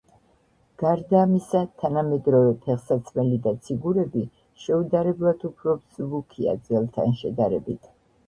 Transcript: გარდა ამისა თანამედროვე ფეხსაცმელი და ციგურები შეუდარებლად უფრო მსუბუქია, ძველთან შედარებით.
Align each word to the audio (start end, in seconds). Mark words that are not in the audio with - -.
გარდა 0.81 1.19
ამისა 1.23 1.59
თანამედროვე 1.81 2.55
ფეხსაცმელი 2.63 3.37
და 3.43 3.53
ციგურები 3.67 4.23
შეუდარებლად 4.63 5.45
უფრო 5.51 5.75
მსუბუქია, 5.83 6.57
ძველთან 6.71 7.15
შედარებით. 7.21 7.85